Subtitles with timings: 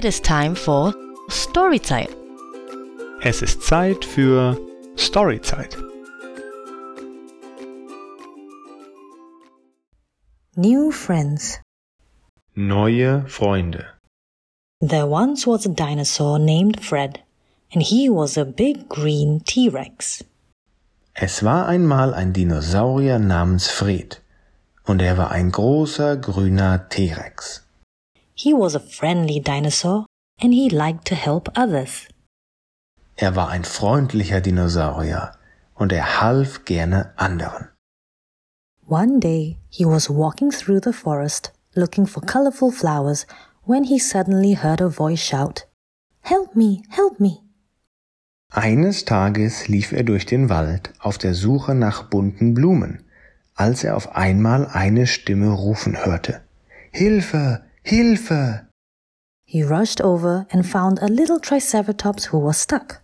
[0.00, 0.94] It is time for
[1.28, 2.08] Storytime.
[3.20, 4.56] Es ist Zeit für
[4.96, 5.76] Storyzeit.
[10.56, 11.60] New friends.
[12.54, 13.84] Neue Freunde.
[14.80, 17.20] There once was a dinosaur named Fred,
[17.70, 20.24] and he was a big green T-Rex.
[21.12, 24.22] Es war einmal ein Dinosaurier namens Fred,
[24.86, 27.66] und er war ein großer grüner T-Rex.
[28.42, 30.06] He was a friendly dinosaur,
[30.40, 32.08] and he liked to help others.
[33.16, 35.32] Er war ein freundlicher Dinosaurier,
[35.74, 37.68] und er half gerne anderen.
[38.86, 43.26] One day he was walking through the forest looking for colorful flowers
[43.66, 45.66] when he suddenly heard a voice shout,
[46.22, 47.42] Help me, help me.
[48.50, 53.04] Eines Tages lief er durch den Wald auf der Suche nach bunten Blumen,
[53.54, 56.40] als er auf einmal eine Stimme rufen hörte.
[56.90, 58.66] Hilfe, Hilfe!
[59.44, 63.02] He rushed over and found a little Triceratops who was stuck.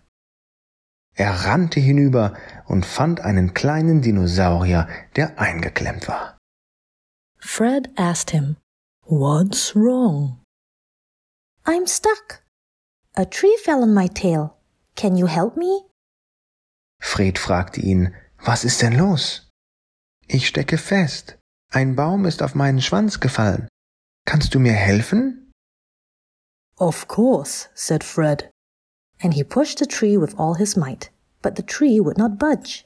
[1.15, 6.37] Er rannte hinüber und fand einen kleinen Dinosaurier, der eingeklemmt war.
[7.39, 8.57] Fred asked him,
[9.05, 10.41] What's wrong?
[11.65, 12.43] I'm stuck.
[13.15, 14.57] A tree fell on my tail.
[14.95, 15.81] Can you help me?
[16.99, 19.49] Fred fragte ihn, was ist denn los?
[20.27, 21.37] Ich stecke fest.
[21.71, 23.67] Ein Baum ist auf meinen Schwanz gefallen.
[24.27, 25.53] Kannst du mir helfen?
[26.77, 28.49] Of course, said Fred.
[29.23, 31.11] And he pushed the tree with all his might,
[31.41, 32.83] but the tree would not budge.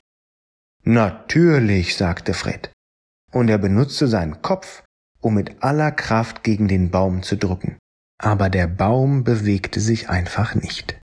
[0.84, 2.72] Natürlich, sagte Fred.
[3.32, 4.84] Und er benutzte seinen Kopf,
[5.20, 7.80] um mit aller Kraft gegen den Baum zu drücken.
[8.20, 11.00] Aber der Baum bewegte sich einfach nicht.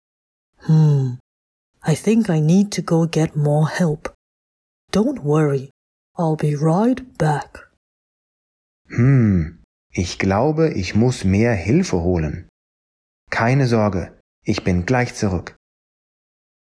[0.65, 1.19] Hmm.
[1.85, 4.13] I think I need to go get more help.
[4.91, 5.69] Don't worry.
[6.17, 7.69] I'll be right back.
[8.89, 9.62] Hm,
[9.93, 12.49] ich glaube, ich muss mehr Hilfe holen.
[13.29, 15.55] Keine Sorge, ich bin gleich zurück.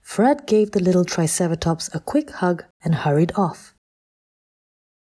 [0.00, 3.74] Fred gave the little Triceratops a quick hug and hurried off.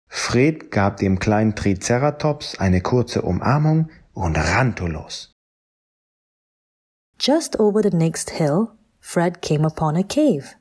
[0.08, 5.32] Fred gab dem kleinen Triceratops eine kurze Umarmung und rannte los.
[7.18, 8.68] Just over the next hill,
[9.00, 10.56] Fred came upon a cave.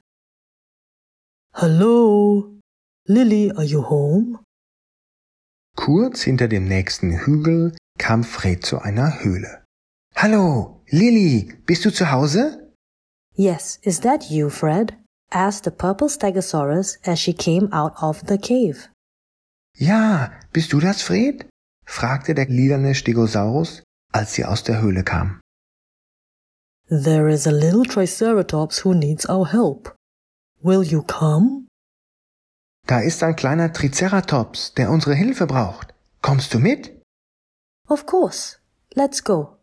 [1.53, 2.57] Hello,
[3.07, 4.39] Lily, are you home?
[5.75, 9.63] Kurz hinter dem nächsten Hügel kam Fred zu einer Höhle.
[10.15, 12.71] Hallo, Lily, bist du zu Hause?
[13.35, 14.95] Yes, is that you, Fred?
[15.31, 18.89] asked the purple Stegosaurus as she came out of the cave.
[19.75, 21.49] Ja, bist du das, Fred?
[21.85, 23.81] fragte der lilane Stegosaurus,
[24.11, 25.41] als sie aus der Höhle kam.
[26.87, 29.95] There is a little Triceratops who needs our help.
[30.61, 31.62] Will you come?
[32.85, 35.93] Da ist ein kleiner Triceratops, der unsere Hilfe braucht.
[36.21, 37.01] Kommst du mit?
[37.87, 38.57] Of course.
[38.93, 39.57] Let's go.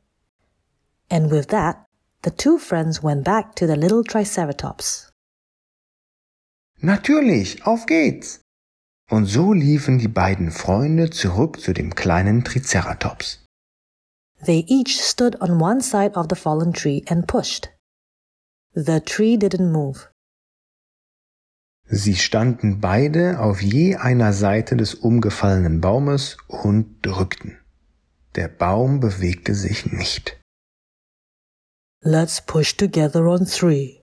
[1.10, 1.84] And with that,
[2.25, 5.10] the two friends went back to the little Triceratops.
[6.78, 8.41] Natürlich, auf geht's!
[9.10, 13.44] Und so liefen die beiden Freunde zurück zu dem kleinen Triceratops.
[14.44, 17.69] They each stood on one side of the fallen tree and pushed.
[18.75, 20.09] The tree didn't move.
[21.92, 27.58] Sie standen beide auf je einer Seite des umgefallenen Baumes und drückten.
[28.36, 30.40] Der Baum bewegte sich nicht.
[32.04, 34.00] Let's push together on three.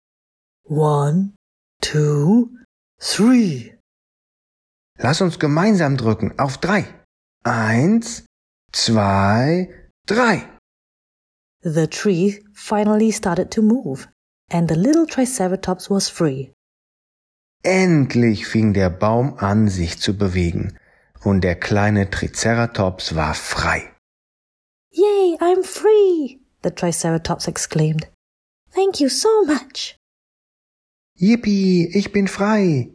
[0.63, 1.33] One,
[1.81, 2.51] two,
[2.99, 3.75] three.
[4.99, 6.85] Lass uns gemeinsam drücken auf drei.
[7.43, 8.27] Eins,
[8.71, 10.47] zwei, drei.
[11.63, 14.07] The tree finally started to move,
[14.51, 16.53] and the little Triceratops was free.
[17.63, 20.77] Endlich fing der Baum an, sich zu bewegen,
[21.23, 23.93] und der kleine Triceratops war frei.
[24.91, 26.39] Yay, I'm free!
[26.63, 28.07] The Triceratops exclaimed.
[28.73, 29.97] Thank you so much.
[31.15, 32.89] Yippie, ich bin frei,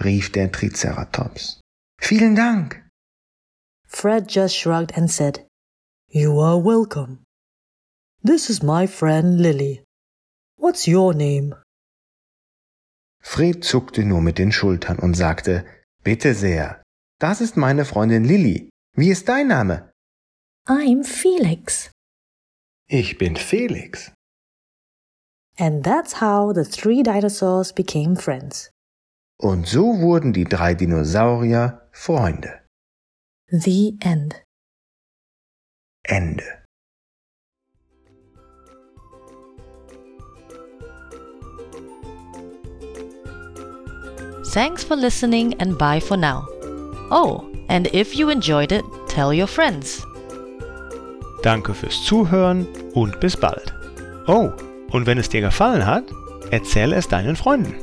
[0.00, 1.60] rief der Triceratops.
[2.00, 2.82] Vielen Dank.
[3.86, 5.46] Fred just shrugged and said,
[6.08, 7.20] You are welcome.
[8.22, 9.82] This is my friend Lily.
[10.56, 11.54] What's your name?
[13.20, 15.64] Fred zuckte nur mit den Schultern und sagte,
[16.02, 16.82] Bitte sehr,
[17.18, 18.70] das ist meine Freundin Lilly.
[18.96, 19.92] Wie ist dein Name?
[20.66, 21.90] I'm Felix.
[22.88, 24.12] Ich bin Felix.
[25.58, 28.70] And that's how the three dinosaurs became friends.
[29.38, 32.60] Und so wurden die drei Dinosaurier Freunde.
[33.48, 34.42] The end.
[36.04, 36.59] Ende.
[44.52, 46.44] Thanks for listening and bye for now.
[47.12, 50.04] Oh, and if you enjoyed it, tell your friends.
[51.44, 53.72] Danke fürs Zuhören und bis bald.
[54.26, 54.50] Oh,
[54.90, 56.02] und wenn es dir gefallen hat,
[56.50, 57.76] erzähle es deinen Freunden.